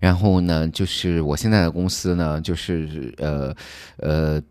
[0.00, 3.54] 然后呢，就是我现在的公司呢，就是呃
[3.98, 4.42] 呃。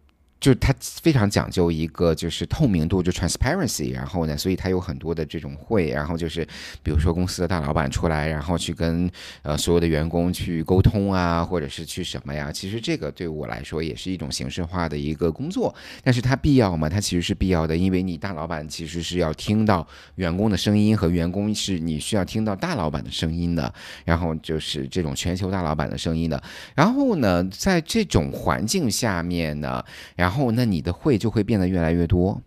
[0.42, 3.94] 就是它非常讲究一个就是透明度，就 transparency。
[3.94, 6.44] 然后呢，所以它有很多的这种会，然后就是
[6.82, 9.08] 比如说公司的大老板出来，然后去跟
[9.44, 12.52] 呃所有的员工去沟通啊，或者是去什么呀？
[12.52, 15.74] 其实这个对我来说也是一种形式化的一个工作，
[16.04, 16.90] 但是它必要吗？
[16.90, 23.72] 它其实是必要的，因为你大老板其实是要听到员工的声音，和员工是你需要听到大老板的声音的，
[24.06, 26.42] 然后就是这种全球大老板的声音的。
[26.74, 30.31] 然后呢，在这种环境下面呢，然后。
[30.32, 32.42] 然后，那你的会就会变得越来越多。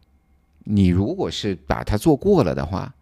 [0.61, 2.94] 你如果是把它做过了的话，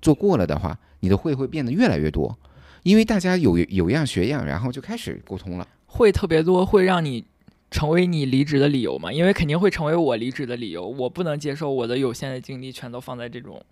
[0.00, 2.38] 做过了的话，你的会会变得越来越多，
[2.82, 5.68] 因为大家有有样学样，然后就开始沟通了。
[5.84, 7.26] 会特别多，会让你
[7.70, 9.12] 成为你离职的理由嘛？
[9.12, 10.88] 因为肯定会成为我离职的理由。
[10.88, 13.62] 我不能接受我的有限的精力全都放在这种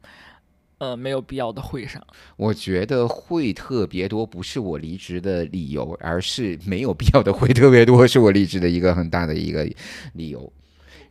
[0.78, 2.02] 呃没有必要的会上。
[2.36, 9.68] 我觉得会特别多，不是我离职的理由，而是没有必要的会特别多，是我离职的一个很大的一个
[10.14, 10.52] 理由。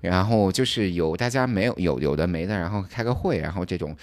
[0.02, 3.96] 然后就是有大家没有有有的没的，然后开个会，然后这种。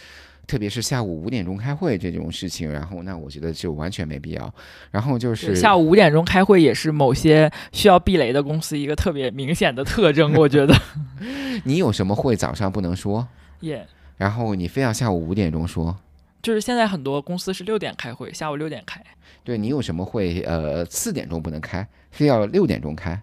[0.47, 4.55] 特别是下午五点钟开会这种事情，然后那我觉得就完全没必要。
[4.91, 10.35] 然后就是下午五点钟开会，也是某些需要避雷的公司一个特别明显的特征。
[10.35, 10.77] 我觉得，
[11.65, 13.27] 你有什么会早上不能说？
[13.61, 13.87] 耶。
[14.17, 15.97] 然后你非要下午五点钟说？
[16.43, 19.03] 就是现在很多公司是六点开会，下午六点开。
[19.43, 20.41] 对你有什么会？
[20.43, 23.21] 呃，四点钟不能开，非要六点钟开。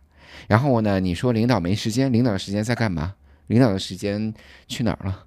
[0.47, 3.13] 然后呢，你说领导没时间，领导的时间在干嘛？
[3.47, 4.33] 领导的时间
[4.67, 5.25] 去哪儿了？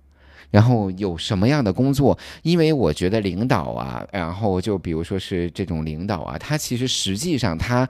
[0.51, 2.19] 然后有什么样的工作？
[2.43, 7.89] 因为我觉得领导啊，然后就比如说是这种领导啊，他其实实际上他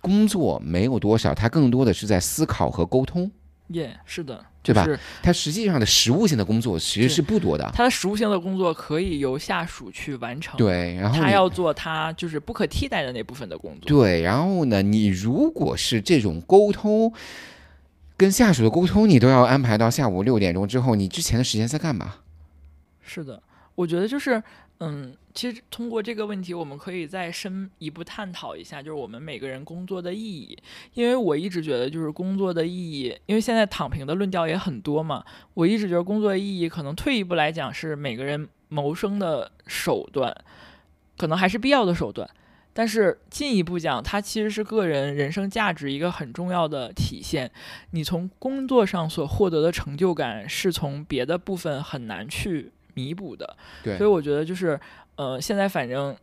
[0.00, 3.30] 工作没有多少，他更多的是在思考和沟通。
[3.68, 4.86] 耶，是的，对吧？
[5.22, 7.70] 他实际上的实务性的工作其实是不多的。
[7.74, 10.56] 他的实务性的工作可以由下属去完成。
[10.56, 13.88] 对，然后他要做他就是不可替代的那部分的工作。
[13.88, 17.12] 对，然后呢，你如果是这种沟通。
[18.16, 20.96] 跟下属的沟通，你都要安排到下午六点钟之后。
[20.96, 22.16] 你之前的时间在干嘛？
[23.00, 23.40] 是的，
[23.76, 24.42] 我觉得就是，
[24.80, 30.58] 嗯，其实通过这个问题，我们可以再深一步探讨一下，就是我们每个人工作的意义。
[30.94, 35.24] 因为我一直觉得，就是工作的意义，因为现在躺平的论调也很多嘛。
[35.54, 40.36] 我一直觉得，工作的意义可能退一步来讲，是每个人谋生的手段，
[41.16, 42.28] 可能还是必要的手段。
[42.72, 47.48] 但是进一步讲，它其实是个人人生价值一个很重要的体现。
[47.92, 53.56] 你从工作上所获得的成就感，是从别的部分很难去弥补的。
[53.84, 54.78] 对，所以我觉得就是，
[55.18, 56.16] 呃，现在反正。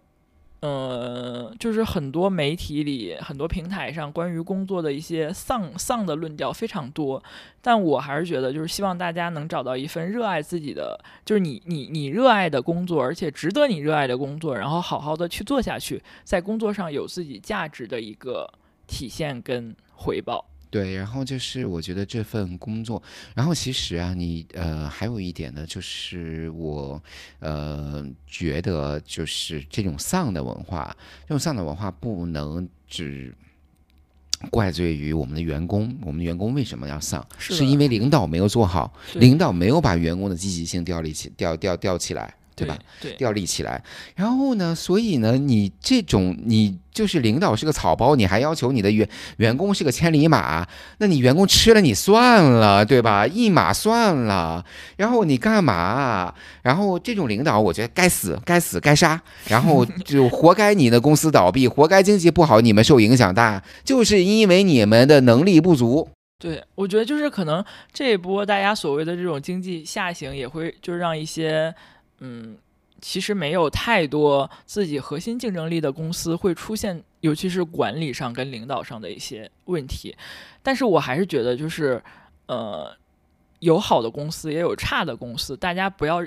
[0.62, 7.22] 嗯，就是很多媒体里、很多平台上关于工作的一些丧丧的论调非常多，
[7.62, 18.52] 但我还是觉得，就是希望大家能找到一份热爱自己的，就是你你你热爱的工作，而且值得你热爱的工作，然后好好的去做下去，在工作上有自己价值的一个
[18.88, 20.50] 体现跟回报。
[20.76, 23.02] 对，然后就是我觉得这份工作，
[23.34, 27.02] 然后其实啊，你呃还有一点呢，就是我
[27.40, 33.34] 呃觉得就是这种丧的文化，这种丧的文化不能只
[34.52, 37.26] 怪罪于我们的员工，我们的员工为什么要丧？
[37.38, 42.36] 是因为领导没有做好，领导没有把员工的积极性调立起，调调调起来。
[42.56, 42.78] 对吧？
[43.02, 43.84] 对，调立起来。
[44.16, 44.74] 然后呢？
[44.74, 45.38] 所以呢？
[45.38, 50.66] 你这种，你就是领导是个草包，你还要求你的员员工是个千里马，
[51.00, 53.28] 那你员工吃了你算了，对吧？
[53.28, 54.64] 一马算了。
[54.96, 56.34] 然后你干嘛？
[56.62, 59.22] 然后这种领导，我觉得该死，该死，该杀。
[59.50, 66.08] 然后就活该你的公司倒闭，活该经济不好，你们受影响大，就是因为你们的能力不足。
[66.38, 71.74] 对，我觉得就是可能这一波大家所谓的这种经济下行，也会就是让一些。
[72.20, 72.58] 嗯，
[73.02, 80.16] 其实没有太多自己核心竞争力的公司会出现，尤其是管理上跟领导上的一些问题。
[80.64, 82.02] 但是我还是觉得，就是
[82.48, 82.96] 呃，
[83.60, 86.26] 有好的公司，也有差的公司，大家不要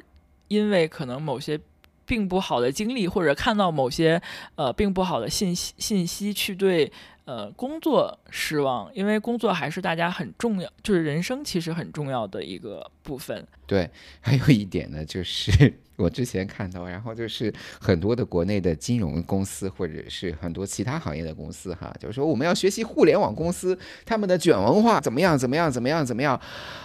[0.48, 1.59] 因为可能某些
[2.07, 4.20] 并不好的经历，或者看到某些
[4.57, 6.92] 呃并不好的信息信息去对。
[7.28, 13.46] 呃，工作失望，因为工作还是大家很重要，就是人生其实很重要的一个部分。
[13.66, 13.90] 对，
[14.22, 26.40] 还有一点呢，就是 我之前看到，然后就是很多的国内的金融公司，或者是很多其他行业的公司，哈，就是说我们要学习互联网公司他们的卷文化怎么样，怎么样，怎么样，怎么样。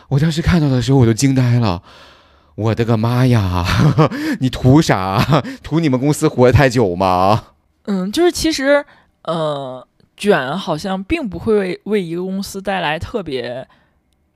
[0.10, 1.82] 我当时看到的时候，我都惊呆了，
[2.56, 3.65] 我的个妈呀！
[4.41, 5.41] 你图啥？
[5.63, 7.53] 图你们公司活得太久吗？
[7.84, 8.84] 嗯，就是其实，
[9.23, 9.88] 呃。
[10.15, 13.67] 卷好像并不会为为一个公司带来特别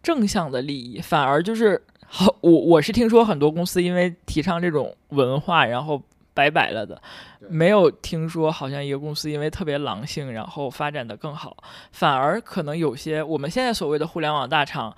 [0.01, 2.35] 正向的利益，反而就是好。
[2.41, 6.01] 我我是听说很多公司因为提倡这种文化，然后
[6.33, 7.01] 拜拜了的，
[7.49, 11.55] 没有听说好像一个公司因为特别狼性，然后发展的更好。
[11.91, 14.95] 反而可能有些我们现在所谓的互联网大厂，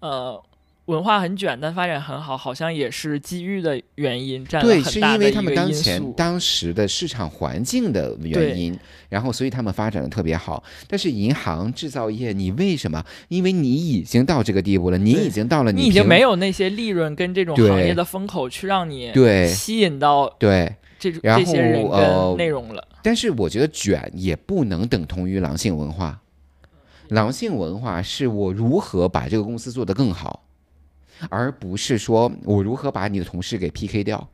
[0.00, 0.42] 呃。
[0.88, 8.74] 文化很卷，但发展很好，好像也是机遇的原因占了很大的对，是因为他们当前当时的市场环境的原因，
[9.10, 10.64] 然后所以他们发展的特别好。
[10.88, 13.04] 但是银行、制造业，你为什么？
[13.28, 22.82] 因为你已经到这个地步了，你已经到了，你已经没有那些利润跟这种行业的风口去让你对吸引到对这种这些人跟内容了。
[23.02, 26.18] 但是我觉得卷也不能等同于狼性文化，
[27.08, 30.44] 狼性文化是我如何把这个公司做得更好。
[31.30, 34.28] 而不是说我如何把你的同事给 PK 掉，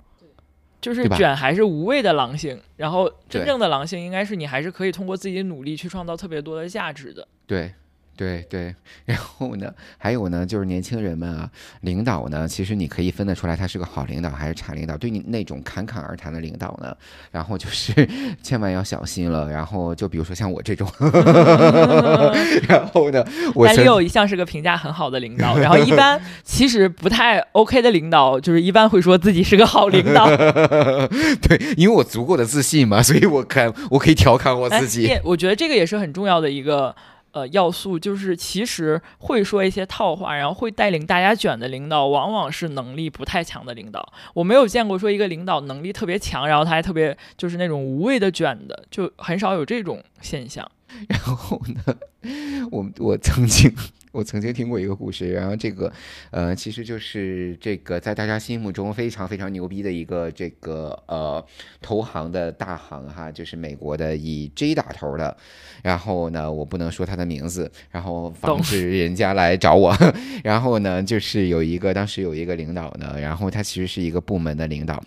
[0.80, 7.26] 就是卷还是无谓的狼性，然后真正的狼性应该是你还是可以通过自己的努力去创造特别多的价值的。
[7.46, 7.72] 对，
[8.16, 8.74] 对对，
[9.04, 14.96] 然后呢，还有呢，就是年轻人们啊，领导呢，其实你可以分得出来，他是个好领导还是差领导。
[14.96, 16.96] 对你那种侃侃而谈的领导呢，
[17.32, 18.08] 然后就是
[18.42, 19.50] 千万要小心了。
[19.50, 20.88] 然后就比如说像我这种，
[22.68, 23.24] 然后呢，
[23.54, 30.24] 我但六一向是个评价很好的领导，然后一般 其实不太 OK 的领导，就是一般会说自己是个好领导。
[30.36, 35.18] 对，因为我足够的自信嘛，所以我看我可以调侃我自己。
[35.24, 36.94] 我觉得这个也是很重要的一个。
[37.34, 44.12] 呃，要素就是其实会说一些套话，然后会带领大家卷的领导，往往是能力不太强的领导。
[44.34, 50.70] 我没有见过说一个领导能力特别强，然后他还特别就是那种无谓的卷的，就很少有这种现象。
[51.08, 51.96] 然后呢，
[52.70, 53.74] 我我曾经。
[54.14, 55.92] 我曾经听过一个故事，然后这个，
[56.30, 61.44] 呃，其实就是这个在大家心目中非常非常牛逼的一个这个呃
[61.82, 65.36] 投行的大行哈，就是美国的以 J 打头的，
[65.82, 69.92] 然后呢，我不能说他的名字，然后防止人家来找我。
[70.44, 75.02] 然后呢，就是有一个当时有一个领导呢，然后他其实是一个部门的领导，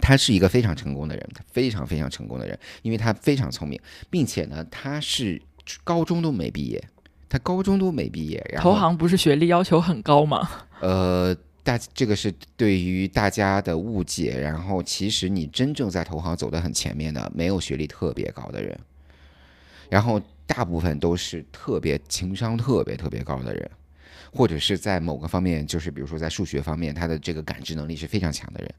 [0.00, 3.78] 他是一个非常成功的人，他非常非常成功的人，因为他非常聪明，
[4.08, 5.42] 并且呢，他是
[5.84, 6.82] 高中都没毕业。
[7.28, 10.48] 他高中都没毕业，然后投行不是学历要求很高吗？
[10.80, 14.38] 呃，大这个是对于大家的误解。
[14.40, 18.78] 然后其实你真正在投行走得很前面的，没有学历特别高的人，
[19.90, 23.70] 然后大部分都是特别情商特别特别高的人。
[24.32, 28.74] 或者是在某个方面，就是比如说在数学方面，他的这个感知能力是非常强的人。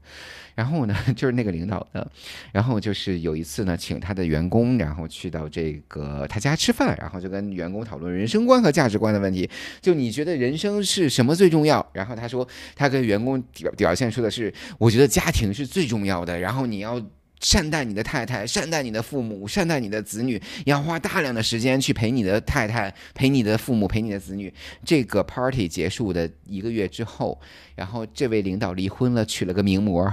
[0.54, 2.06] 然后呢， 就是那个领导呢，
[2.52, 9.48] 然后就是有一次呢，请他的员工，然后去到这个他家吃饭，然后就跟员工讨论人生观和价值观的问题。
[9.80, 11.84] 就你觉得人生是什么最重要？
[11.92, 16.38] 然后他说，他跟员工表表现出的是，我觉得家庭是最重要的。
[16.38, 17.00] 然后你要。
[17.40, 24.52] 善待你的太太，善待你的父母，善待你的子女，要花大量的时间去陪你的太太，陪你的父母，陪你的子女。
[24.84, 27.40] 这个 party 结束的一个月之后，
[27.74, 30.06] 然后这位领导离婚了，娶了个名模。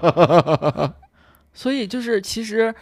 [1.52, 2.74] 所以就是，其实，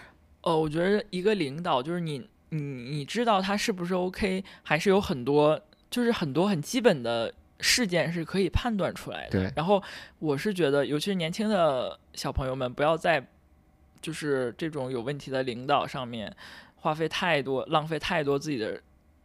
[0.43, 5.61] 呃，我觉得一个领导就是你，你你知道他是不是 OK，还是有很多，
[5.91, 7.35] 就是很多很基本的。
[7.61, 9.41] 事件是可以判断出来的。
[9.41, 9.53] 对。
[9.57, 9.83] 然后
[10.19, 13.27] 我是觉得，尤其是年轻的小朋友们，不要在
[14.01, 16.35] 就是这种有问题的领导上面
[16.77, 18.81] 花费太多、浪费太多自己的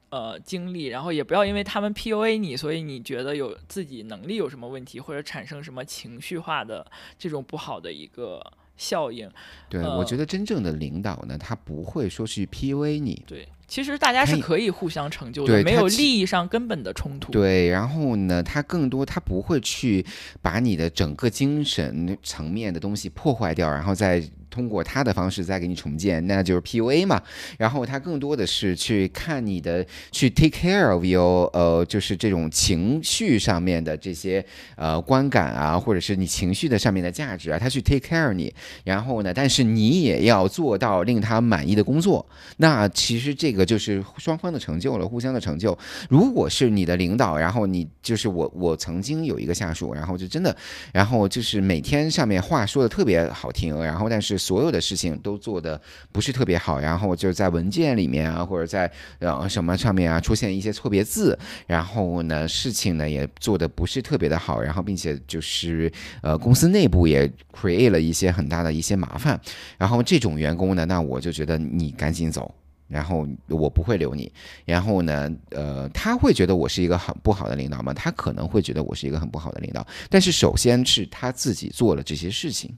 [0.09, 8.41] 呃精力，然后也不要因为他们 PUA 你，所以你觉得有自己能力有什么问题，或者产生什么情绪化的这种不好的一个
[8.77, 9.29] 效应。
[9.69, 13.23] 对，我觉得真正的领导呢，他不会说去 PUA 你。
[13.27, 13.47] 对。
[13.71, 17.31] 其实大家是可以互相成就的，没有利益上根本的冲突。
[17.31, 20.05] 对，然后呢，他更多他不会去
[20.41, 24.21] 把你的整个精神层面的东西破坏掉，然后再。
[24.51, 27.19] 通过他的方式再给你重建，那就是 PUA 嘛。
[27.57, 34.45] 然后他更多的是去看你的，去 take care of you，呃，就是这种情绪上面的这些
[34.75, 38.53] 呃观感啊，或者是你情绪的上面的价值啊，他去 take care 你。
[38.83, 42.25] 然后呢，但是你也要做到令他满意的工作。
[42.57, 45.77] 那其实这个就是双方的成就了，互相的成就。
[46.09, 50.53] 如果是你的领导，然后你就是我，我曾经有一个下属，然后就真的，
[50.91, 54.40] 然后就是每天上面话说的特别好听，然后但是。
[54.41, 55.79] 所有的事情都做的
[56.11, 61.37] 不是特别好，然后就在文件里面啊，或者在呃什么上面啊出现一些错别字，
[61.67, 65.91] 然后呢事情呢也做的不是特别的好，然后并且就是
[66.23, 69.39] 呃公司内部也 create 了一些很大的一些麻烦，
[69.77, 72.53] 然后这种员工呢，那我就觉得你赶紧走，
[72.87, 74.31] 然后我不会留你，
[74.65, 77.93] 然后呢呃他会觉得我是一个很不好的领导吗？
[77.93, 82.75] 他可能会觉得我是一个很不好的领导，但是首先是他自己做了这些事情。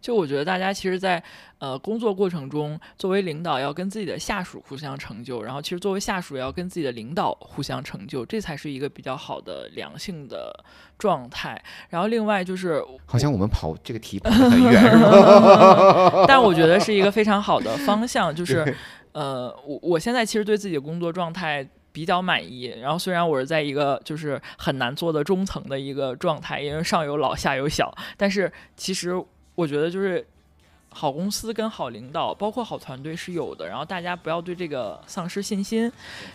[0.00, 1.22] 就我觉得大家其实，在
[1.58, 10.64] 呃工作过程中，作为领导要跟自己的下属互相成就，然后其实作为下属也要跟自己的领导互相成就，这才是一个比较好的良性的
[10.98, 11.62] 状态。
[11.90, 14.82] 然后另外就是，好像我们跑这个题跑得很远
[16.26, 18.34] 但我觉得是一个非常好的方向。
[18.34, 18.74] 就 是
[19.12, 22.74] 呃，我我现在其实对自己的工作状态比较满意。
[22.80, 29.22] 然后虽然我是在一个就是很难做的中层的一个状态，因为上有老下有小，但是其实。
[29.60, 30.26] 我觉得就是
[30.88, 33.68] 好公司跟好领导，包括好团队是有的。
[33.68, 35.92] 然后大家不要对这个丧失信心，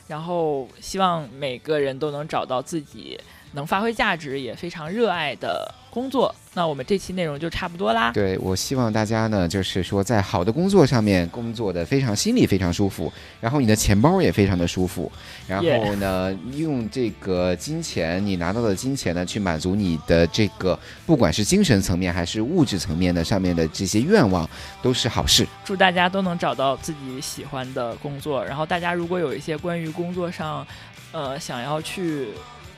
[0.07, 3.19] 然后希望每个人都能找到自己
[3.55, 6.33] 能发挥价值，也非常热爱的工作。
[6.53, 8.11] 那我们这期内容就差不多啦。
[8.13, 15.11] 对我希望大家呢，就是说在好的工作上面工作的非常心里非常舒服，然后你的钱包也非常的舒服，
[15.47, 24.49] 然后呢，用这个金钱你拿到的金钱呢，去满足你的这个不管是精神层面还是物质层面的上面的这些愿望，
[24.81, 25.45] 都是好事。
[25.65, 28.45] 祝大家都能找到自己喜欢的工作。
[28.45, 30.65] 然后大家如果有一些关于工作上，
[31.11, 32.29] 呃，想要去。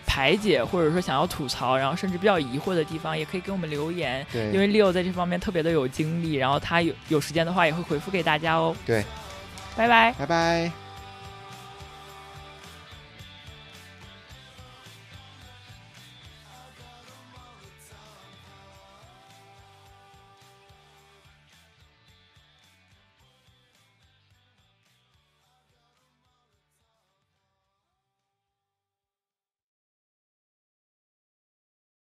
[0.08, 4.26] 排解，或者说想要吐槽，然后甚至比较疑惑的地方，也可以给我们留言。
[4.32, 8.76] 对，因为 Leo 在这方面特别的有经历，然后他有有时间的话也会回复给大家哦。
[8.86, 9.04] 对，
[9.76, 10.87] 拜拜，拜拜。